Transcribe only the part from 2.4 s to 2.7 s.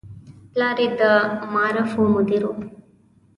و.